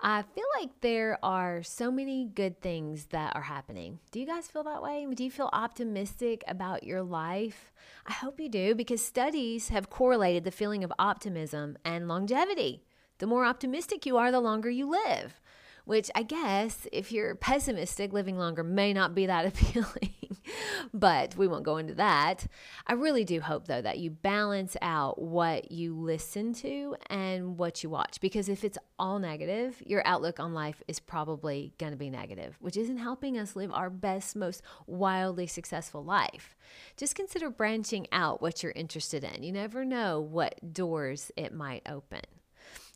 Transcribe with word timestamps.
I 0.00 0.22
feel 0.22 0.44
like 0.58 0.80
there 0.80 1.18
are 1.22 1.62
so 1.62 1.90
many 1.90 2.26
good 2.26 2.60
things 2.60 3.06
that 3.06 3.34
are 3.34 3.42
happening. 3.42 4.00
Do 4.10 4.20
you 4.20 4.26
guys 4.26 4.48
feel 4.48 4.64
that 4.64 4.82
way? 4.82 5.06
Do 5.14 5.24
you 5.24 5.30
feel 5.30 5.50
optimistic 5.52 6.44
about 6.46 6.84
your 6.84 7.02
life? 7.02 7.72
I 8.06 8.12
hope 8.12 8.40
you 8.40 8.48
do 8.48 8.74
because 8.74 9.04
studies 9.04 9.68
have 9.68 9.90
correlated 9.90 10.44
the 10.44 10.50
feeling 10.50 10.84
of 10.84 10.92
optimism 10.98 11.78
and 11.84 12.08
longevity. 12.08 12.84
The 13.18 13.26
more 13.26 13.44
optimistic 13.44 14.04
you 14.04 14.16
are, 14.16 14.30
the 14.30 14.40
longer 14.40 14.70
you 14.70 14.90
live 14.90 15.40
which 15.84 16.10
I 16.14 16.22
guess 16.22 16.86
if 16.92 17.12
you're 17.12 17.34
pessimistic, 17.34 18.12
living 18.12 18.38
longer 18.38 18.64
may 18.64 18.92
not 18.92 19.14
be 19.14 19.26
that 19.26 19.46
appealing, 19.54 20.13
but 20.94 21.36
we 21.36 21.46
won't 21.46 21.64
go 21.64 21.76
into 21.76 21.94
that. 21.94 22.46
I 22.86 22.94
really 22.94 23.24
do 23.24 23.40
hope, 23.40 23.66
though, 23.66 23.82
that 23.82 23.98
you 23.98 24.10
balance 24.10 24.76
out 24.82 25.20
what 25.20 25.72
you 25.72 25.94
listen 25.94 26.52
to 26.54 26.96
and 27.08 27.58
what 27.58 27.82
you 27.82 27.90
watch, 27.90 28.20
because 28.20 28.48
if 28.48 28.64
it's 28.64 28.78
all 28.98 29.18
negative, 29.18 29.82
your 29.84 30.06
outlook 30.06 30.40
on 30.40 30.54
life 30.54 30.82
is 30.88 31.00
probably 31.00 31.72
going 31.78 31.92
to 31.92 31.98
be 31.98 32.10
negative, 32.10 32.56
which 32.60 32.76
isn't 32.76 32.98
helping 32.98 33.38
us 33.38 33.56
live 33.56 33.72
our 33.72 33.90
best, 33.90 34.36
most 34.36 34.62
wildly 34.86 35.46
successful 35.46 36.04
life. 36.04 36.54
Just 36.96 37.14
consider 37.14 37.50
branching 37.50 38.06
out 38.12 38.42
what 38.42 38.62
you're 38.62 38.72
interested 38.72 39.24
in. 39.24 39.42
You 39.42 39.52
never 39.52 39.84
know 39.84 40.20
what 40.20 40.72
doors 40.72 41.30
it 41.36 41.52
might 41.52 41.82
open. 41.88 42.20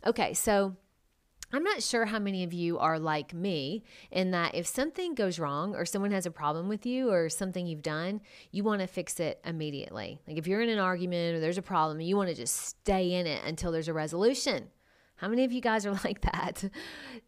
Okay, 0.06 0.32
so 0.34 0.76
I'm 1.50 1.64
not 1.64 1.82
sure 1.82 2.04
how 2.04 2.18
many 2.18 2.44
of 2.44 2.52
you 2.52 2.78
are 2.78 2.98
like 2.98 3.32
me 3.32 3.82
in 4.10 4.32
that 4.32 4.54
if 4.54 4.66
something 4.66 5.14
goes 5.14 5.38
wrong 5.38 5.74
or 5.74 5.86
someone 5.86 6.10
has 6.10 6.26
a 6.26 6.30
problem 6.30 6.68
with 6.68 6.84
you 6.84 7.10
or 7.10 7.30
something 7.30 7.66
you've 7.66 7.82
done, 7.82 8.20
you 8.50 8.64
want 8.64 8.82
to 8.82 8.86
fix 8.86 9.18
it 9.18 9.40
immediately. 9.44 10.20
Like 10.26 10.36
if 10.36 10.46
you're 10.46 10.60
in 10.60 10.68
an 10.68 10.78
argument 10.78 11.36
or 11.36 11.40
there's 11.40 11.56
a 11.56 11.62
problem, 11.62 12.00
you 12.02 12.16
want 12.16 12.28
to 12.28 12.34
just 12.34 12.54
stay 12.54 13.14
in 13.14 13.26
it 13.26 13.42
until 13.46 13.72
there's 13.72 13.88
a 13.88 13.94
resolution. 13.94 14.68
How 15.18 15.26
many 15.28 15.44
of 15.44 15.52
you 15.52 15.60
guys 15.60 15.84
are 15.84 15.92
like 16.04 16.20
that? 16.22 16.64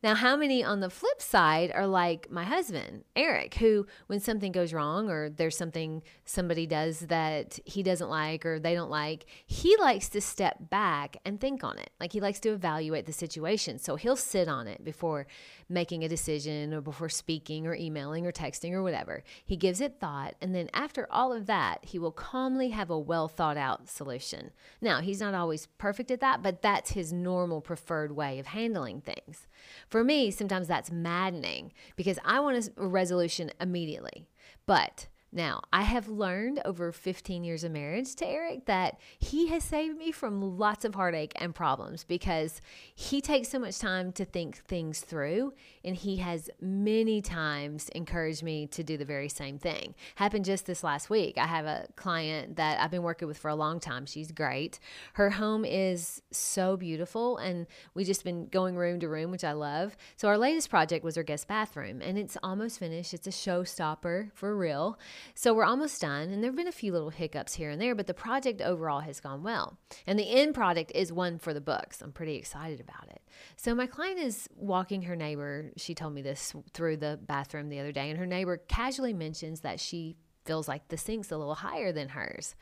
Now, 0.03 0.15
how 0.15 0.37
many 0.37 0.65
on 0.65 0.81
the 0.81 0.91
flip 0.91 1.21
side 1.21 1.73
are 1.75 1.87
like 1.87 2.31
my 2.31 2.45
husband, 2.45 3.05
Eric, 3.15 3.55
who, 3.55 3.87
when 4.07 4.21
something 4.21 4.53
goes 4.53 4.73
wrong 4.73 5.11
or 5.11 5.29
there's 5.29 5.57
something 5.57 6.03
somebody 6.25 6.67
does 6.67 7.01
that 7.01 7.59
he 7.65 7.83
doesn't 7.83 8.09
like 8.09 8.47
or 8.47 8.59
they 8.59 8.75
don't 8.75 8.91
like, 8.91 9.27
he 9.47 9.77
likes 9.79 10.09
to 10.11 10.21
step 10.21 10.71
back 10.71 11.17
and 11.25 11.41
think 11.41 11.65
on 11.65 11.79
it. 11.79 11.91
Like 11.99 12.13
he 12.13 12.21
likes 12.21 12.41
to 12.41 12.51
evaluate 12.51 13.07
the 13.07 13.13
situation. 13.13 13.79
So 13.79 13.97
he'll 13.97 14.17
sit 14.17 14.49
on 14.49 14.67
it 14.67 14.85
before 14.85 15.27
making 15.69 16.05
a 16.05 16.09
decision 16.09 16.73
or 16.73 16.81
before 16.81 17.09
speaking 17.09 17.67
or 17.67 17.75
emailing 17.75 18.27
or 18.27 18.33
texting 18.33 18.73
or 18.73 18.83
whatever. 18.83 19.23
He 19.45 19.57
gives 19.57 19.81
it 19.81 19.99
thought. 20.01 20.35
And 20.41 20.55
then 20.55 20.71
after 20.73 21.09
all 21.11 21.33
of 21.33 21.47
that, 21.47 21.85
he 21.85 21.99
will 21.99 22.13
calmly 22.13 22.71
have 22.71 22.91
a 22.91 22.99
well 22.99 23.29
thought 23.29 23.57
out 23.57 23.89
solution. 23.89 24.51
Now, 24.81 25.01
he's 25.01 25.21
not 25.21 25.35
always 25.35 25.67
perfect 25.79 26.11
at 26.11 26.21
that, 26.21 26.43
but 26.43 26.63
that's 26.63 26.93
his 26.93 27.13
normal 27.13 27.61
preferred 27.81 28.13
way 28.13 28.39
of 28.39 28.47
handling 28.47 29.01
things. 29.01 29.47
For 29.89 30.05
me, 30.05 30.31
sometimes 30.31 30.69
that's 30.69 30.91
maddening 30.91 31.73
because 31.97 32.19
I 32.25 32.41
want 32.41 32.71
a 32.77 32.87
resolution 32.87 33.51
immediately. 33.61 34.29
But 34.67 35.09
now, 35.33 35.63
I 35.73 35.83
have 35.83 36.09
learned 36.09 36.61
over 36.65 36.91
15 36.91 37.45
years 37.45 37.63
of 37.63 37.71
marriage 37.71 38.17
to 38.17 38.27
Eric 38.27 38.67
that 38.67 38.99
he 39.21 39.47
has 39.49 39.63
saved 39.63 39.97
me 39.97 40.11
from 40.11 40.59
lots 40.59 40.85
of 40.85 40.97
heartache 40.97 41.33
and 41.37 41.55
problems 41.55 42.03
because 42.03 42.61
he 42.97 43.21
takes 43.21 43.49
so 43.49 43.61
much 43.61 43.79
time 43.79 44.11
to 44.13 44.25
think 44.25 44.57
things 44.57 44.99
through 45.01 45.53
and 45.85 45.95
he 45.95 46.17
has 46.17 46.51
many 46.61 47.23
times 47.23 47.89
encouraged 47.91 48.43
me 48.43 48.67
to 48.69 48.83
do 48.83 48.97
the 48.97 49.05
very 49.05 49.29
same 49.29 49.57
thing. 49.57 49.95
Happened 50.17 50.45
just 50.45 50.67
this 50.67 50.83
last 50.83 51.09
week. 51.11 51.39
I 51.39 51.47
have 51.47 51.65
a 51.65 51.87
client 51.95 52.57
that 52.57 52.81
I've 52.81 52.91
been 52.91 53.05
working 53.05 53.29
with 53.29 53.39
for 53.39 53.49
a 53.49 53.55
long 53.55 53.79
time. 53.79 54.07
She's 54.07 54.33
great. 54.33 54.81
Her 55.13 55.31
home 55.31 55.65
is 55.65 56.23
so 56.33 56.77
beautiful 56.77 57.37
and 57.37 57.69
we've 57.95 58.07
just 58.07 58.25
been 58.25 58.47
going 58.47 58.75
room 58.75 58.99
to 58.99 59.09
room, 59.09 59.31
which 59.31 59.45
I 59.45 59.53
love. 59.53 59.97
So 60.17 60.27
our 60.27 60.39
latest 60.39 60.71
project 60.71 61.05
was 61.05 61.15
her 61.15 61.23
guest 61.23 61.47
bathroom 61.47 62.03
and 62.03 62.19
it's 62.19 62.37
almost 62.43 62.81
finished. 62.81 63.15
It's 63.15 63.29
a 63.29 63.31
showstopper 63.31 64.33
for 64.35 64.57
real. 64.57 64.99
So 65.35 65.55
we're 65.55 65.65
almost 65.65 66.01
done, 66.01 66.31
and 66.31 66.43
there 66.43 66.51
have 66.51 66.57
been 66.57 66.69
a 66.69 66.73
few 66.73 66.93
little 66.93 67.11
hiccups 67.11 67.55
here 67.55 67.71
and 67.71 67.81
there, 67.81 67.95
but 67.95 68.07
the 68.07 68.15
project 68.15 68.61
overall 68.61 69.01
has 69.01 69.21
gone 69.21 69.43
well. 69.43 69.79
And 70.07 70.19
the 70.19 70.29
end 70.31 70.55
product 70.55 70.93
is 70.95 71.13
one 71.13 71.39
for 71.39 71.55
the 71.55 71.61
books. 71.61 72.03
I'm 72.03 72.13
pretty 72.13 72.37
excited 72.37 72.81
about 72.81 73.09
it. 73.09 73.23
So 73.57 73.75
my 73.75 73.87
client 73.87 74.19
is 74.19 74.49
walking 74.55 75.03
her 75.03 75.17
neighbor. 75.17 75.71
She 75.77 75.95
told 75.95 76.15
me 76.15 76.23
this 76.23 76.55
through 76.73 76.99
the 76.99 77.19
bathroom 77.23 77.69
the 77.69 77.81
other 77.81 77.93
day, 77.93 78.11
and 78.11 78.19
her 78.19 78.27
neighbor 78.27 78.57
casually 78.57 79.13
mentions 79.13 79.61
that 79.61 79.81
she 79.81 80.17
feels 80.51 80.67
like 80.67 80.89
the 80.89 80.97
sink's 80.97 81.31
a 81.31 81.37
little 81.37 81.55
higher 81.55 81.93
than 81.93 82.09
hers, 82.09 82.57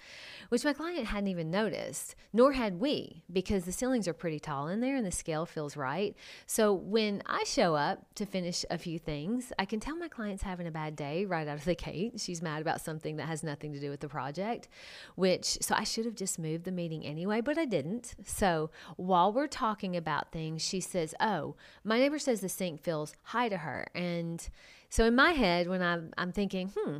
which 0.51 0.63
my 0.63 0.75
client 0.75 1.07
hadn't 1.07 1.29
even 1.29 1.51
noticed, 1.51 2.15
nor 2.35 2.53
had 2.53 2.79
we, 2.79 3.25
because 3.33 3.65
the 3.65 3.73
ceilings 3.73 4.07
are 4.07 4.13
pretty 4.13 4.39
tall 4.39 4.69
in 4.69 4.81
there 4.81 4.95
and 4.95 5.07
the 5.07 5.11
scale 5.11 5.47
feels 5.47 5.75
right. 5.75 6.15
So 6.45 6.71
when 6.71 7.23
I 7.25 7.45
show 7.45 7.77
up 7.77 8.05
to 8.17 8.27
finish 8.27 8.63
a 8.69 8.77
few 8.77 8.99
things, 8.99 9.55
I 9.59 9.65
can 9.65 9.81
tell 9.81 9.97
my 9.97 10.09
client's 10.09 10.43
having 10.43 10.67
a 10.67 10.71
bad 10.71 10.97
day 10.97 11.25
right 11.25 11.49
out 11.49 11.57
of 11.57 11.65
the 11.65 11.75
gate. 11.75 12.21
She's 12.21 12.43
mad 12.43 12.61
about 12.61 12.83
something 12.83 13.17
that 13.17 13.27
has 13.27 13.43
nothing 13.43 13.73
to 13.73 13.81
do 13.81 13.89
with 13.89 14.01
the 14.01 14.09
project, 14.11 14.69
which, 15.15 15.57
so 15.63 15.75
I 15.75 15.85
should 15.85 16.05
have 16.05 16.15
just 16.15 16.39
moved 16.39 16.65
the 16.65 16.73
meeting 16.73 17.07
anyway, 17.07 17.41
but 17.41 17.57
I 17.57 17.65
didn't. 17.65 18.17
So 18.27 18.69
while 18.99 19.33
we're 19.33 19.47
talking 19.47 19.97
about 19.97 20.31
things, 20.31 20.61
she 20.61 20.83
says, 20.83 21.15
Oh, 21.21 21.57
my 21.85 21.99
neighbor 21.99 22.19
says 22.19 22.43
the 22.43 22.51
sink 22.51 22.83
feels 22.83 23.15
high 23.23 23.49
to 23.49 23.57
her. 23.57 23.87
And 23.95 24.47
so 24.91 25.07
in 25.07 25.15
my 25.15 25.33
head, 25.33 25.69
when 25.69 25.83
I'm, 25.83 26.13
I'm 26.19 26.33
thinking, 26.33 26.73
hmm, 26.77 26.99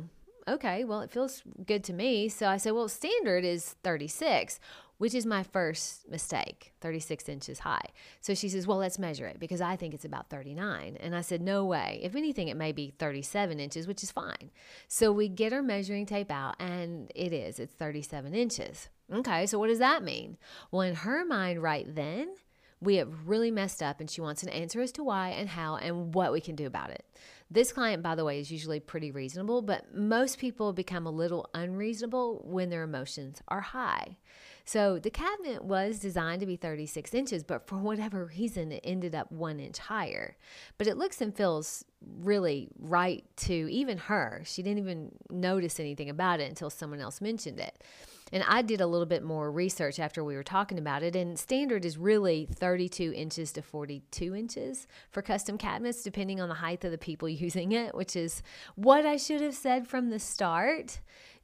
okay, 0.49 0.83
well, 0.83 1.01
it 1.01 1.11
feels 1.11 1.43
good 1.65 1.83
to 1.85 1.93
me. 1.93 2.29
So 2.29 2.47
I 2.47 2.57
said, 2.57 2.73
well, 2.73 2.87
standard 2.87 3.43
is 3.43 3.75
36, 3.83 4.59
which 4.97 5.15
is 5.15 5.25
my 5.25 5.43
first 5.43 6.09
mistake, 6.09 6.73
36 6.81 7.29
inches 7.29 7.59
high. 7.59 7.85
So 8.21 8.33
she 8.33 8.49
says, 8.49 8.67
well, 8.67 8.77
let's 8.77 8.99
measure 8.99 9.27
it 9.27 9.39
because 9.39 9.61
I 9.61 9.75
think 9.75 9.93
it's 9.93 10.05
about 10.05 10.29
39. 10.29 10.97
And 10.99 11.15
I 11.15 11.21
said, 11.21 11.41
no 11.41 11.63
way. 11.65 11.99
If 12.03 12.15
anything, 12.15 12.49
it 12.49 12.57
may 12.57 12.71
be 12.71 12.93
37 12.99 13.59
inches, 13.59 13.87
which 13.87 14.03
is 14.03 14.11
fine. 14.11 14.51
So 14.87 15.11
we 15.11 15.29
get 15.29 15.53
our 15.53 15.63
measuring 15.63 16.05
tape 16.05 16.31
out 16.31 16.55
and 16.59 17.11
it 17.15 17.31
is, 17.31 17.59
it's 17.59 17.73
37 17.73 18.35
inches. 18.35 18.89
Okay, 19.11 19.45
so 19.45 19.57
what 19.57 19.67
does 19.67 19.79
that 19.79 20.03
mean? 20.03 20.37
Well, 20.69 20.81
in 20.81 20.95
her 20.95 21.25
mind, 21.25 21.63
right 21.63 21.85
then, 21.87 22.35
we 22.81 22.95
have 22.95 23.27
really 23.27 23.51
messed 23.51 23.83
up 23.83 23.99
and 23.99 24.09
she 24.09 24.21
wants 24.21 24.43
an 24.43 24.49
answer 24.49 24.81
as 24.81 24.91
to 24.93 25.03
why 25.03 25.29
and 25.29 25.49
how 25.49 25.75
and 25.75 26.13
what 26.13 26.31
we 26.31 26.39
can 26.39 26.55
do 26.55 26.65
about 26.65 26.89
it. 26.89 27.05
This 27.51 27.71
client, 27.71 28.03
by 28.03 28.15
the 28.15 28.23
way, 28.23 28.39
is 28.39 28.51
usually 28.51 28.79
pretty 28.79 29.11
reasonable, 29.11 29.61
but 29.61 29.95
most 29.95 30.37
people 30.37 30.71
become 30.71 31.05
a 31.05 31.11
little 31.11 31.49
unreasonable 31.53 32.43
when 32.45 32.69
their 32.69 32.83
emotions 32.83 33.41
are 33.47 33.61
high. 33.61 34.17
So 34.65 34.99
the 34.99 35.09
cabinet 35.09 35.63
was 35.63 35.97
designed 35.97 36.41
to 36.41 36.45
be 36.45 36.55
36 36.55 37.11
inches, 37.15 37.43
but 37.43 37.67
for 37.67 37.77
whatever 37.79 38.25
reason, 38.25 38.71
it 38.71 38.81
ended 38.83 39.15
up 39.15 39.31
one 39.31 39.59
inch 39.59 39.79
higher. 39.79 40.37
But 40.77 40.85
it 40.85 40.95
looks 40.95 41.21
and 41.21 41.35
feels 41.35 41.83
really 42.21 42.69
right 42.77 43.25
to 43.37 43.53
even 43.53 43.97
her. 43.97 44.43
She 44.45 44.61
didn't 44.61 44.77
even 44.77 45.11
notice 45.31 45.79
anything 45.79 46.09
about 46.09 46.39
it 46.39 46.47
until 46.49 46.69
someone 46.69 47.01
else 47.01 47.19
mentioned 47.19 47.59
it. 47.59 47.83
And 48.31 48.43
I 48.47 48.61
did 48.61 48.81
a 48.81 48.87
little 48.87 49.05
bit 49.05 49.23
more 49.23 49.51
research 49.51 49.99
after 49.99 50.23
we 50.23 50.35
were 50.35 50.43
talking 50.43 50.77
about 50.77 51.03
it. 51.03 51.15
And 51.15 51.37
standard 51.37 51.85
is 51.85 51.97
really 51.97 52.47
32 52.51 53.13
inches 53.15 53.51
to 53.53 53.61
42 53.61 54.35
inches 54.35 54.87
for 55.11 55.21
custom 55.21 55.57
cabinets, 55.57 56.03
depending 56.03 56.39
on 56.39 56.49
the 56.49 56.55
height 56.55 56.83
of 56.83 56.91
the 56.91 56.97
people 56.97 57.29
using 57.29 57.71
it, 57.71 57.95
which 57.95 58.15
is 58.15 58.41
what 58.75 59.05
I 59.05 59.17
should 59.17 59.41
have 59.41 59.55
said 59.55 59.87
from 59.87 60.09
the 60.09 60.19
start 60.19 60.99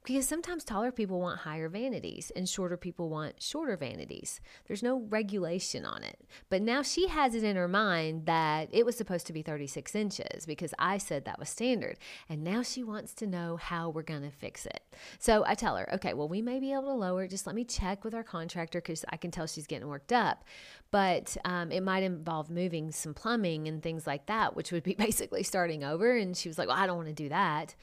because 0.06 0.28
sometimes 0.28 0.62
taller 0.62 0.92
people 0.92 1.20
want 1.20 1.40
higher 1.40 1.68
vanities 1.68 2.30
and 2.36 2.48
shorter 2.48 2.76
people 2.76 3.08
want 3.08 3.42
shorter 3.42 3.76
vanities. 3.76 4.40
There's 4.68 4.82
no 4.82 5.00
regulation 5.00 5.84
on 5.84 6.04
it. 6.04 6.20
But 6.48 6.62
now 6.62 6.82
she 6.82 7.08
has 7.08 7.34
it 7.34 7.42
in 7.42 7.56
her 7.56 7.66
mind 7.66 8.26
that 8.26 8.68
it 8.70 8.86
was 8.86 8.96
supposed 8.96 9.26
to 9.26 9.32
be 9.32 9.42
36 9.42 9.96
inches 9.96 10.46
because 10.46 10.72
I 10.78 10.98
said 10.98 11.24
that 11.24 11.40
was 11.40 11.48
standard. 11.48 11.98
And 12.28 12.44
now 12.44 12.62
she 12.62 12.84
wants 12.84 13.14
to 13.14 13.26
know 13.26 13.56
how 13.56 13.90
we're 13.90 14.02
going 14.02 14.22
to 14.22 14.30
fix 14.30 14.64
it. 14.64 14.80
So 15.18 15.44
I 15.44 15.56
tell 15.56 15.76
her, 15.76 15.92
okay, 15.94 16.14
well, 16.14 16.28
we 16.28 16.40
may 16.40 16.60
be 16.60 16.72
able 16.72 16.84
to 16.84 16.92
lower 16.92 17.24
it. 17.24 17.30
Just 17.30 17.48
let 17.48 17.56
me 17.56 17.64
check 17.64 18.04
with 18.04 18.14
our 18.14 18.22
contractor 18.22 18.80
because 18.80 19.04
I 19.08 19.16
can 19.16 19.32
tell 19.32 19.48
she's 19.48 19.66
getting 19.66 19.88
worked 19.88 20.12
up. 20.12 20.44
But 20.92 21.36
um, 21.44 21.72
it 21.72 21.82
might 21.82 22.04
involve 22.04 22.48
moving 22.48 22.92
some 22.92 23.12
plumbing 23.12 23.66
and 23.66 23.82
things 23.82 24.06
like 24.06 24.26
that, 24.26 24.54
which 24.54 24.70
would 24.70 24.84
be 24.84 24.94
basically 24.98 25.42
starting 25.42 25.82
over. 25.82 26.16
And 26.16 26.36
she 26.36 26.48
was 26.48 26.58
like, 26.58 26.68
well, 26.68 26.78
I 26.78 26.86
don't 26.86 26.96
want 26.96 27.08
to 27.08 27.12
do 27.12 27.28
that. 27.30 27.74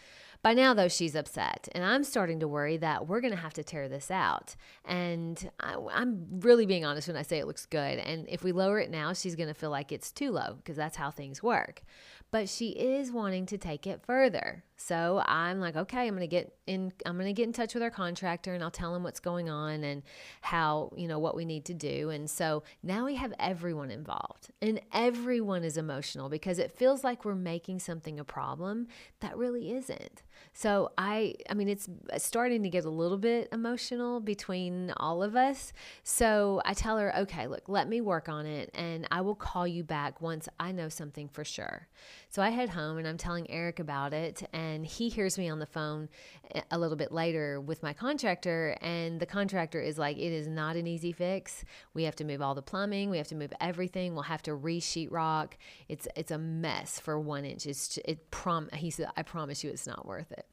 By 0.43 0.53
now, 0.53 0.73
though, 0.73 0.89
she's 0.89 1.15
upset, 1.15 1.69
and 1.71 1.85
I'm 1.85 2.03
starting 2.03 2.41
to 2.41 2.49
worry 2.49 2.75
that 2.75 3.07
we're 3.07 3.21
going 3.21 3.31
to 3.33 3.39
have 3.39 3.53
to 3.53 3.63
tear 3.63 3.87
this 3.87 4.11
out. 4.11 4.57
And 4.83 5.49
I, 5.61 5.75
am 5.93 6.27
really 6.41 6.65
being 6.65 6.83
honest 6.83 7.07
when 7.07 7.15
I 7.15 7.21
say 7.21 7.39
it 7.39 7.47
looks 7.47 7.65
good. 7.65 7.97
And 7.99 8.27
if 8.27 8.43
we 8.43 8.51
lower 8.51 8.77
it 8.79 8.91
now, 8.91 9.13
she's 9.13 9.35
going 9.37 9.47
to 9.47 9.53
feel 9.53 9.69
like 9.69 9.93
it's 9.93 10.11
too 10.11 10.31
low 10.31 10.55
because 10.57 10.75
that's 10.75 10.97
how 10.97 11.11
things 11.11 11.41
work. 11.41 11.81
but 12.29 12.49
she 12.49 12.71
is 12.71 13.09
wanting 13.11 13.45
to 13.45 13.57
take 13.57 13.87
it 13.87 14.01
further. 14.05 14.65
So 14.85 15.23
I'm 15.25 15.61
like, 15.61 15.77
okay, 15.77 16.07
I'm 16.07 16.09
going 16.09 16.21
to 16.21 16.27
get 16.27 16.57
in 16.67 16.91
I'm 17.05 17.15
going 17.15 17.27
to 17.27 17.33
get 17.33 17.47
in 17.47 17.53
touch 17.53 17.73
with 17.73 17.81
our 17.81 17.89
contractor 17.89 18.53
and 18.53 18.61
I'll 18.61 18.69
tell 18.71 18.93
him 18.93 19.03
what's 19.03 19.21
going 19.21 19.49
on 19.49 19.81
and 19.83 20.03
how, 20.41 20.91
you 20.97 21.07
know, 21.07 21.19
what 21.19 21.35
we 21.35 21.45
need 21.45 21.63
to 21.65 21.73
do. 21.73 22.09
And 22.09 22.29
so 22.29 22.63
now 22.81 23.05
we 23.05 23.15
have 23.15 23.33
everyone 23.39 23.91
involved. 23.91 24.49
And 24.61 24.81
everyone 24.91 25.63
is 25.63 25.77
emotional 25.77 26.27
because 26.27 26.59
it 26.59 26.69
feels 26.69 27.01
like 27.01 27.23
we're 27.23 27.35
making 27.35 27.79
something 27.79 28.19
a 28.19 28.25
problem 28.25 28.87
that 29.21 29.37
really 29.37 29.71
isn't. 29.71 30.21
So 30.51 30.91
I 30.97 31.35
I 31.49 31.53
mean 31.53 31.69
it's 31.69 31.87
starting 32.17 32.63
to 32.63 32.69
get 32.69 32.83
a 32.83 32.89
little 32.89 33.17
bit 33.17 33.47
emotional 33.53 34.19
between 34.19 34.91
all 34.97 35.23
of 35.23 35.37
us. 35.37 35.71
So 36.03 36.61
I 36.65 36.73
tell 36.73 36.97
her, 36.97 37.15
"Okay, 37.19 37.47
look, 37.47 37.69
let 37.69 37.87
me 37.87 38.01
work 38.01 38.27
on 38.27 38.45
it 38.45 38.69
and 38.73 39.07
I 39.11 39.21
will 39.21 39.35
call 39.35 39.65
you 39.65 39.83
back 39.83 40.21
once 40.21 40.49
I 40.59 40.73
know 40.73 40.89
something 40.89 41.29
for 41.29 41.45
sure." 41.45 41.87
So 42.29 42.41
I 42.41 42.49
head 42.49 42.69
home 42.69 42.97
and 42.97 43.07
I'm 43.07 43.17
telling 43.17 43.49
Eric 43.49 43.79
about 43.79 44.11
it, 44.13 44.43
and 44.51 44.72
he 44.81 45.09
hears 45.09 45.37
me 45.37 45.47
on 45.49 45.59
the 45.59 45.65
phone 45.65 46.09
eh, 46.55 46.61
a 46.71 46.79
little 46.79 46.97
bit 46.97 47.11
later 47.11 47.61
with 47.61 47.83
my 47.83 47.93
contractor. 47.93 48.75
And 48.81 49.19
the 49.19 49.25
contractor 49.25 49.79
is 49.79 49.99
like, 49.99 50.17
It 50.17 50.31
is 50.31 50.47
not 50.47 50.75
an 50.75 50.87
easy 50.87 51.11
fix. 51.11 51.63
We 51.93 52.03
have 52.03 52.15
to 52.17 52.23
move 52.23 52.41
all 52.41 52.55
the 52.55 52.61
plumbing, 52.61 53.09
we 53.09 53.17
have 53.17 53.27
to 53.27 53.35
move 53.35 53.53
everything, 53.61 54.13
we'll 54.13 54.23
have 54.23 54.41
to 54.43 54.55
re 54.55 54.79
sheetrock. 54.79 55.53
It's, 55.87 56.07
it's 56.15 56.31
a 56.31 56.37
mess 56.37 56.99
for 56.99 57.19
one 57.19 57.45
inch. 57.45 57.65
It's, 57.65 57.99
it 58.05 58.31
prom, 58.31 58.69
he 58.73 58.89
said, 58.89 59.09
I 59.15 59.21
promise 59.21 59.63
you 59.63 59.69
it's 59.69 59.87
not 59.87 60.05
worth 60.05 60.31
it. 60.31 60.45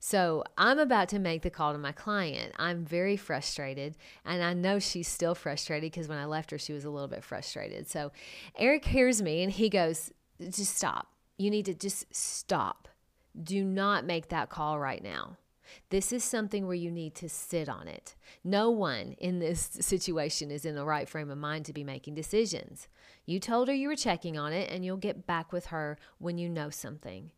So 0.00 0.44
I'm 0.56 0.78
about 0.78 1.08
to 1.10 1.18
make 1.18 1.42
the 1.42 1.50
call 1.50 1.72
to 1.72 1.78
my 1.78 1.92
client. 1.92 2.54
I'm 2.58 2.84
very 2.84 3.16
frustrated, 3.16 3.96
and 4.24 4.42
I 4.42 4.54
know 4.54 4.78
she's 4.78 5.08
still 5.08 5.34
frustrated 5.34 5.92
because 5.92 6.08
when 6.08 6.18
I 6.18 6.24
left 6.24 6.50
her, 6.50 6.58
she 6.58 6.72
was 6.72 6.84
a 6.84 6.90
little 6.90 7.08
bit 7.08 7.22
frustrated. 7.22 7.88
So 7.88 8.12
Eric 8.56 8.86
hears 8.86 9.22
me 9.22 9.42
and 9.42 9.52
he 9.52 9.68
goes, 9.68 10.12
Just 10.40 10.76
stop 10.76 11.08
you 11.38 11.50
need 11.50 11.64
to 11.66 11.74
just 11.74 12.14
stop. 12.14 12.88
Do 13.42 13.64
not 13.64 14.04
make 14.04 14.28
that 14.28 14.50
call 14.50 14.78
right 14.78 15.02
now. 15.02 15.36
This 15.90 16.12
is 16.12 16.24
something 16.24 16.66
where 16.66 16.74
you 16.74 16.90
need 16.90 17.14
to 17.16 17.28
sit 17.28 17.68
on 17.68 17.88
it. 17.88 18.14
No 18.42 18.70
one 18.70 19.14
in 19.18 19.38
this 19.38 19.60
situation 19.80 20.50
is 20.50 20.64
in 20.64 20.74
the 20.74 20.84
right 20.84 21.08
frame 21.08 21.30
of 21.30 21.38
mind 21.38 21.66
to 21.66 21.72
be 21.72 21.84
making 21.84 22.14
decisions. 22.14 22.88
You 23.26 23.38
told 23.40 23.68
her 23.68 23.74
you 23.74 23.88
were 23.88 23.96
checking 23.96 24.38
on 24.38 24.52
it, 24.52 24.70
and 24.70 24.84
you'll 24.84 24.96
get 24.96 25.26
back 25.26 25.52
with 25.52 25.66
her 25.66 25.98
when 26.18 26.38
you 26.38 26.48
know 26.48 26.70
something. 26.70 27.30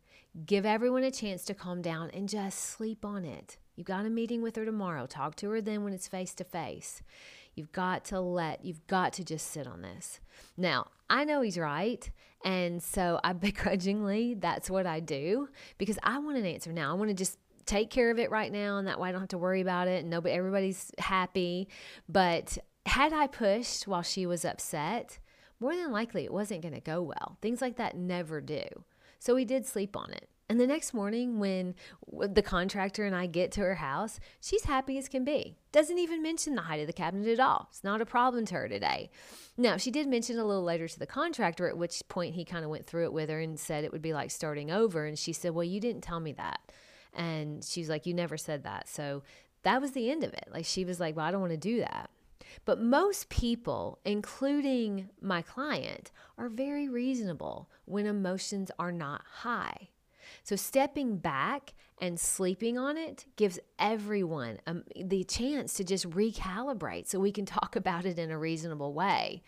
Give 0.45 0.65
everyone 0.65 1.03
a 1.03 1.11
chance 1.11 1.43
to 1.45 1.53
calm 1.53 1.81
down 1.81 2.09
and 2.11 2.29
just 2.29 2.57
sleep 2.59 3.03
on 3.03 3.25
it. 3.25 3.57
You've 3.75 3.87
got 3.87 4.05
a 4.05 4.09
meeting 4.09 4.41
with 4.41 4.55
her 4.55 4.63
tomorrow. 4.63 5.05
Talk 5.05 5.35
to 5.37 5.49
her 5.49 5.59
then 5.59 5.83
when 5.83 5.91
it's 5.91 6.07
face 6.07 6.33
to 6.35 6.45
face. 6.45 7.03
You've 7.55 7.71
got 7.71 8.05
to 8.05 8.19
let, 8.19 8.63
you've 8.63 8.85
got 8.87 9.13
to 9.13 9.23
just 9.23 9.51
sit 9.51 9.67
on 9.67 9.81
this. 9.81 10.19
Now, 10.57 10.87
I 11.09 11.25
know 11.25 11.41
he's 11.41 11.57
right. 11.57 12.09
And 12.43 12.81
so 12.81 13.19
I 13.23 13.33
begrudgingly, 13.47 14.35
that's 14.35 14.69
what 14.69 14.85
I 14.85 14.99
do 14.99 15.49
because 15.77 15.99
I 16.03 16.19
want 16.19 16.37
an 16.37 16.45
answer 16.45 16.71
now. 16.71 16.91
I 16.91 16.93
want 16.93 17.09
to 17.09 17.15
just 17.15 17.37
take 17.65 17.89
care 17.89 18.11
of 18.11 18.19
it 18.19 18.31
right 18.31 18.51
now. 18.51 18.77
And 18.77 18.87
that 18.87 18.99
way 18.99 19.09
I 19.09 19.11
don't 19.11 19.21
have 19.21 19.29
to 19.29 19.37
worry 19.37 19.61
about 19.61 19.87
it. 19.87 20.01
And 20.01 20.09
nobody, 20.09 20.35
everybody's 20.35 20.91
happy. 20.97 21.67
But 22.09 22.57
had 22.85 23.13
I 23.13 23.27
pushed 23.27 23.87
while 23.87 24.01
she 24.01 24.25
was 24.25 24.43
upset, 24.45 25.19
more 25.59 25.75
than 25.75 25.91
likely 25.91 26.25
it 26.25 26.33
wasn't 26.33 26.61
going 26.61 26.73
to 26.73 26.81
go 26.81 27.01
well. 27.01 27.37
Things 27.41 27.61
like 27.61 27.77
that 27.77 27.95
never 27.95 28.41
do. 28.41 28.63
So 29.19 29.35
we 29.35 29.45
did 29.45 29.65
sleep 29.65 29.95
on 29.95 30.11
it. 30.11 30.27
And 30.51 30.59
the 30.59 30.67
next 30.67 30.93
morning, 30.93 31.39
when 31.39 31.75
the 32.11 32.41
contractor 32.41 33.05
and 33.05 33.15
I 33.15 33.25
get 33.25 33.53
to 33.53 33.61
her 33.61 33.75
house, 33.75 34.19
she's 34.41 34.65
happy 34.65 34.97
as 34.97 35.07
can 35.07 35.23
be. 35.23 35.55
Doesn't 35.71 35.97
even 35.97 36.21
mention 36.21 36.55
the 36.55 36.63
height 36.63 36.81
of 36.81 36.87
the 36.87 36.91
cabinet 36.91 37.29
at 37.29 37.39
all. 37.39 37.69
It's 37.69 37.85
not 37.85 38.01
a 38.01 38.05
problem 38.05 38.43
to 38.47 38.55
her 38.55 38.67
today. 38.67 39.11
Now, 39.55 39.77
she 39.77 39.91
did 39.91 40.09
mention 40.09 40.37
a 40.37 40.43
little 40.43 40.65
later 40.65 40.89
to 40.89 40.99
the 40.99 41.05
contractor, 41.05 41.69
at 41.69 41.77
which 41.77 42.03
point 42.09 42.35
he 42.35 42.43
kind 42.43 42.65
of 42.65 42.69
went 42.69 42.85
through 42.85 43.05
it 43.05 43.13
with 43.13 43.29
her 43.29 43.39
and 43.39 43.57
said 43.57 43.85
it 43.85 43.93
would 43.93 44.01
be 44.01 44.11
like 44.11 44.29
starting 44.29 44.69
over. 44.69 45.05
And 45.05 45.17
she 45.17 45.31
said, 45.31 45.53
Well, 45.53 45.63
you 45.63 45.79
didn't 45.79 46.01
tell 46.01 46.19
me 46.19 46.33
that. 46.33 46.59
And 47.13 47.63
she's 47.63 47.87
like, 47.87 48.05
You 48.05 48.13
never 48.13 48.35
said 48.35 48.65
that. 48.65 48.89
So 48.89 49.23
that 49.63 49.79
was 49.79 49.93
the 49.93 50.11
end 50.11 50.25
of 50.25 50.33
it. 50.33 50.49
Like, 50.51 50.65
she 50.65 50.83
was 50.83 50.99
like, 50.99 51.15
Well, 51.15 51.25
I 51.25 51.31
don't 51.31 51.39
want 51.39 51.53
to 51.53 51.57
do 51.57 51.79
that. 51.79 52.09
But 52.65 52.81
most 52.81 53.29
people, 53.29 53.99
including 54.03 55.11
my 55.21 55.43
client, 55.43 56.11
are 56.37 56.49
very 56.49 56.89
reasonable 56.89 57.69
when 57.85 58.05
emotions 58.05 58.69
are 58.77 58.91
not 58.91 59.21
high. 59.43 59.90
So 60.43 60.55
stepping 60.55 61.17
back 61.17 61.73
and 61.99 62.19
sleeping 62.19 62.77
on 62.77 62.97
it 62.97 63.25
gives 63.35 63.59
everyone 63.77 64.59
um, 64.65 64.83
the 64.95 65.23
chance 65.23 65.73
to 65.75 65.83
just 65.83 66.09
recalibrate 66.09 67.07
so 67.07 67.19
we 67.19 67.31
can 67.31 67.45
talk 67.45 67.75
about 67.75 68.05
it 68.05 68.17
in 68.17 68.31
a 68.31 68.37
reasonable 68.37 68.93
way. 68.93 69.43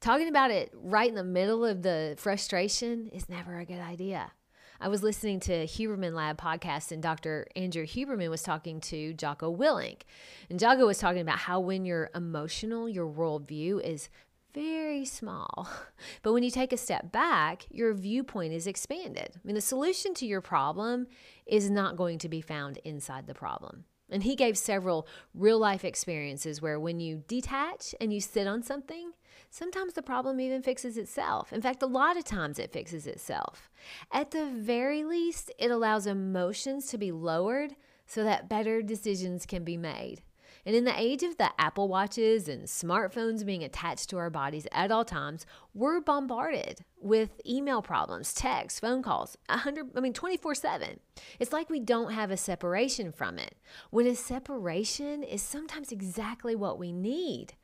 Talking 0.00 0.28
about 0.28 0.50
it 0.50 0.70
right 0.74 1.08
in 1.08 1.14
the 1.14 1.24
middle 1.24 1.64
of 1.64 1.82
the 1.82 2.14
frustration 2.18 3.08
is 3.12 3.28
never 3.28 3.58
a 3.58 3.64
good 3.64 3.80
idea. 3.80 4.32
I 4.78 4.88
was 4.88 5.02
listening 5.02 5.40
to 5.40 5.64
Huberman 5.66 6.12
Lab 6.12 6.38
podcast, 6.38 6.92
and 6.92 7.02
Dr. 7.02 7.46
Andrew 7.56 7.86
Huberman 7.86 8.28
was 8.28 8.42
talking 8.42 8.80
to 8.82 9.14
Jocko 9.14 9.54
Willink. 9.54 10.02
And 10.50 10.60
Jocko 10.60 10.86
was 10.86 10.98
talking 10.98 11.22
about 11.22 11.38
how 11.38 11.60
when 11.60 11.86
you're 11.86 12.10
emotional, 12.14 12.86
your 12.86 13.10
worldview 13.10 13.82
is 13.82 14.10
very 14.56 15.04
small. 15.04 15.68
But 16.22 16.32
when 16.32 16.42
you 16.42 16.50
take 16.50 16.72
a 16.72 16.76
step 16.76 17.12
back, 17.12 17.66
your 17.70 17.94
viewpoint 17.94 18.52
is 18.52 18.66
expanded. 18.66 19.30
I 19.34 19.40
mean, 19.44 19.54
the 19.54 19.60
solution 19.60 20.12
to 20.14 20.26
your 20.26 20.40
problem 20.40 21.06
is 21.46 21.70
not 21.70 21.96
going 21.96 22.18
to 22.18 22.28
be 22.28 22.40
found 22.40 22.78
inside 22.78 23.26
the 23.26 23.34
problem. 23.34 23.84
And 24.10 24.22
he 24.22 24.36
gave 24.36 24.58
several 24.58 25.06
real 25.34 25.58
life 25.58 25.84
experiences 25.84 26.60
where 26.62 26.78
when 26.78 27.00
you 27.00 27.22
detach 27.28 27.94
and 28.00 28.12
you 28.12 28.20
sit 28.20 28.46
on 28.46 28.62
something, 28.62 29.12
sometimes 29.50 29.94
the 29.94 30.02
problem 30.02 30.40
even 30.40 30.62
fixes 30.62 30.96
itself. 30.96 31.52
In 31.52 31.62
fact, 31.62 31.82
a 31.82 31.86
lot 31.86 32.16
of 32.16 32.24
times 32.24 32.58
it 32.58 32.72
fixes 32.72 33.06
itself. 33.06 33.70
At 34.12 34.30
the 34.30 34.46
very 34.46 35.04
least, 35.04 35.52
it 35.58 35.70
allows 35.70 36.06
emotions 36.06 36.86
to 36.88 36.98
be 36.98 37.12
lowered 37.12 37.74
so 38.06 38.22
that 38.22 38.48
better 38.48 38.82
decisions 38.82 39.46
can 39.46 39.64
be 39.64 39.76
made. 39.76 40.22
And 40.66 40.74
in 40.74 40.84
the 40.84 41.00
age 41.00 41.22
of 41.22 41.36
the 41.36 41.50
Apple 41.60 41.86
Watches 41.86 42.48
and 42.48 42.64
smartphones 42.64 43.46
being 43.46 43.62
attached 43.62 44.10
to 44.10 44.18
our 44.18 44.30
bodies 44.30 44.66
at 44.72 44.90
all 44.90 45.04
times, 45.04 45.46
we're 45.72 46.00
bombarded 46.00 46.84
with 47.00 47.40
email 47.46 47.82
problems, 47.82 48.34
texts, 48.34 48.80
phone 48.80 49.00
calls, 49.00 49.38
100 49.48 49.92
I 49.96 50.00
mean 50.00 50.12
24/7. 50.12 50.98
It's 51.38 51.52
like 51.52 51.70
we 51.70 51.78
don't 51.78 52.12
have 52.12 52.32
a 52.32 52.36
separation 52.36 53.12
from 53.12 53.38
it. 53.38 53.54
When 53.90 54.08
a 54.08 54.16
separation 54.16 55.22
is 55.22 55.40
sometimes 55.40 55.92
exactly 55.92 56.56
what 56.56 56.80
we 56.80 56.92
need. 56.92 57.54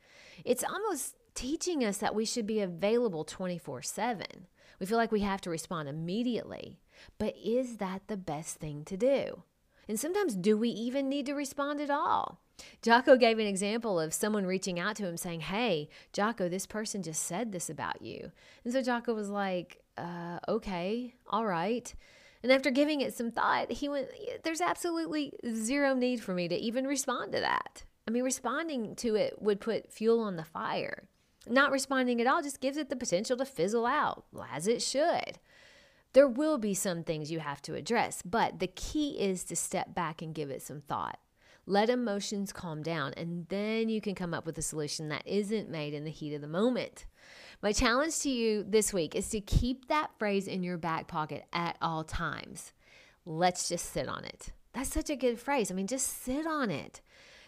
It's 0.45 0.63
almost 0.63 1.17
teaching 1.35 1.83
us 1.83 1.97
that 1.97 2.15
we 2.15 2.23
should 2.23 2.47
be 2.47 2.61
available 2.61 3.25
24/7. 3.25 4.47
We 4.79 4.85
feel 4.85 4.97
like 4.97 5.11
we 5.11 5.21
have 5.21 5.41
to 5.41 5.49
respond 5.49 5.89
immediately. 5.89 6.79
But 7.17 7.35
is 7.35 7.77
that 7.77 8.07
the 8.07 8.15
best 8.15 8.59
thing 8.59 8.85
to 8.85 8.95
do? 8.95 9.43
And 9.89 9.99
sometimes, 9.99 10.35
do 10.35 10.57
we 10.57 10.69
even 10.69 11.09
need 11.09 11.25
to 11.25 11.33
respond 11.33 11.81
at 11.81 11.89
all? 11.89 12.39
Jocko 12.81 13.17
gave 13.17 13.39
an 13.39 13.47
example 13.47 13.99
of 13.99 14.13
someone 14.13 14.45
reaching 14.45 14.79
out 14.79 14.95
to 14.97 15.05
him 15.05 15.17
saying, 15.17 15.41
Hey, 15.41 15.89
Jocko, 16.11 16.49
this 16.49 16.65
person 16.65 17.03
just 17.03 17.23
said 17.23 17.51
this 17.51 17.69
about 17.69 18.01
you. 18.01 18.31
And 18.63 18.73
so 18.73 18.81
Jocko 18.81 19.13
was 19.13 19.29
like, 19.29 19.81
uh, 19.97 20.39
Okay, 20.47 21.15
all 21.27 21.45
right. 21.45 21.93
And 22.41 22.51
after 22.51 22.71
giving 22.71 23.01
it 23.01 23.15
some 23.15 23.31
thought, 23.31 23.71
he 23.71 23.89
went, 23.89 24.09
There's 24.43 24.61
absolutely 24.61 25.33
zero 25.53 25.95
need 25.95 26.21
for 26.21 26.33
me 26.33 26.47
to 26.47 26.55
even 26.55 26.85
respond 26.85 27.31
to 27.33 27.39
that. 27.39 27.85
I 28.07 28.11
mean, 28.11 28.23
responding 28.23 28.95
to 28.97 29.15
it 29.15 29.41
would 29.41 29.61
put 29.61 29.91
fuel 29.91 30.19
on 30.19 30.35
the 30.35 30.43
fire. 30.43 31.07
Not 31.47 31.71
responding 31.71 32.21
at 32.21 32.27
all 32.27 32.41
just 32.41 32.61
gives 32.61 32.77
it 32.77 32.89
the 32.89 32.95
potential 32.95 33.37
to 33.37 33.45
fizzle 33.45 33.85
out, 33.85 34.25
as 34.51 34.67
it 34.67 34.81
should. 34.81 35.39
There 36.13 36.27
will 36.27 36.57
be 36.57 36.73
some 36.73 37.03
things 37.03 37.31
you 37.31 37.39
have 37.39 37.61
to 37.63 37.75
address, 37.75 38.21
but 38.21 38.59
the 38.59 38.67
key 38.67 39.19
is 39.19 39.43
to 39.45 39.55
step 39.55 39.95
back 39.95 40.21
and 40.21 40.35
give 40.35 40.49
it 40.51 40.61
some 40.61 40.81
thought. 40.81 41.19
Let 41.65 41.89
emotions 41.89 42.51
calm 42.51 42.83
down, 42.83 43.13
and 43.15 43.47
then 43.47 43.87
you 43.87 44.01
can 44.01 44.15
come 44.15 44.33
up 44.33 44.45
with 44.45 44.57
a 44.57 44.61
solution 44.61 45.09
that 45.09 45.25
isn't 45.25 45.69
made 45.69 45.93
in 45.93 46.03
the 46.03 46.11
heat 46.11 46.33
of 46.33 46.41
the 46.41 46.47
moment. 46.47 47.05
My 47.61 47.71
challenge 47.71 48.19
to 48.19 48.29
you 48.29 48.63
this 48.67 48.91
week 48.91 49.15
is 49.15 49.29
to 49.29 49.39
keep 49.39 49.87
that 49.87 50.11
phrase 50.19 50.47
in 50.47 50.63
your 50.63 50.77
back 50.77 51.07
pocket 51.07 51.45
at 51.53 51.77
all 51.81 52.03
times. 52.03 52.73
Let's 53.25 53.69
just 53.69 53.93
sit 53.93 54.09
on 54.09 54.25
it. 54.25 54.51
That's 54.73 54.91
such 54.91 55.09
a 55.09 55.15
good 55.15 55.39
phrase. 55.39 55.71
I 55.71 55.73
mean, 55.73 55.87
just 55.87 56.23
sit 56.23 56.45
on 56.45 56.69
it. 56.69 56.99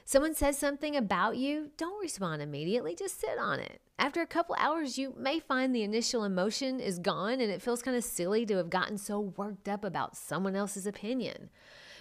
Someone 0.06 0.36
says 0.36 0.58
something 0.58 0.96
about 0.96 1.36
you, 1.36 1.72
don't 1.78 2.00
respond 2.00 2.42
immediately, 2.42 2.96
just 2.96 3.20
sit 3.20 3.40
on 3.40 3.60
it. 3.60 3.82
After 3.98 4.22
a 4.22 4.28
couple 4.28 4.56
hours, 4.60 5.00
you 5.00 5.16
may 5.18 5.40
find 5.40 5.74
the 5.74 5.82
initial 5.82 6.24
emotion 6.24 6.80
is 6.80 7.00
gone 7.00 7.42
and 7.42 7.52
it 7.52 7.62
feels 7.62 7.82
kind 7.82 7.98
of 7.98 8.04
silly 8.04 8.46
to 8.46 8.58
have 8.58 8.70
gotten 8.70 9.00
so 9.00 9.20
worked 9.20 9.68
up 9.68 9.84
about 9.84 10.16
someone 10.16 10.56
else's 10.56 10.86
opinion. 10.86 11.50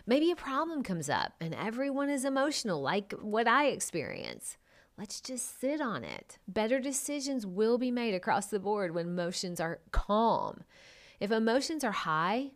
Maybe 0.06 0.30
a 0.30 0.36
problem 0.36 0.82
comes 0.82 1.08
up 1.08 1.32
and 1.40 1.54
everyone 1.54 2.10
is 2.10 2.24
emotional, 2.24 2.80
like 2.80 3.12
what 3.20 3.48
I 3.48 3.66
experience. 3.66 4.56
Let's 4.98 5.20
just 5.20 5.60
sit 5.60 5.80
on 5.80 6.04
it. 6.04 6.38
Better 6.46 6.78
decisions 6.78 7.46
will 7.46 7.78
be 7.78 7.90
made 7.90 8.14
across 8.14 8.46
the 8.46 8.60
board 8.60 8.94
when 8.94 9.06
emotions 9.06 9.60
are 9.60 9.80
calm. 9.90 10.62
If 11.20 11.30
emotions 11.32 11.82
are 11.84 11.92
high, 11.92 12.52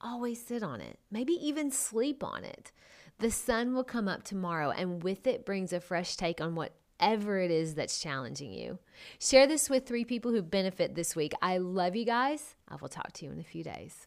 always 0.00 0.44
sit 0.44 0.62
on 0.62 0.80
it. 0.80 0.98
Maybe 1.10 1.32
even 1.32 1.70
sleep 1.70 2.22
on 2.22 2.44
it. 2.44 2.72
The 3.18 3.30
sun 3.30 3.74
will 3.74 3.82
come 3.82 4.06
up 4.06 4.22
tomorrow, 4.22 4.70
and 4.70 5.02
with 5.02 5.26
it 5.26 5.46
brings 5.46 5.72
a 5.72 5.80
fresh 5.80 6.16
take 6.16 6.40
on 6.40 6.54
what 6.54 6.74
whatever 6.98 7.38
it 7.38 7.50
is 7.50 7.74
that's 7.74 7.98
challenging 8.00 8.52
you. 8.52 8.78
Share 9.18 9.46
this 9.46 9.68
with 9.68 9.86
three 9.86 10.04
people 10.04 10.32
who 10.32 10.42
benefit 10.42 10.94
this 10.94 11.14
week. 11.14 11.32
I 11.42 11.58
love 11.58 11.96
you 11.96 12.04
guys. 12.04 12.54
I 12.68 12.76
will 12.76 12.88
talk 12.88 13.12
to 13.14 13.24
you 13.24 13.32
in 13.32 13.40
a 13.40 13.44
few 13.44 13.64
days. 13.64 14.06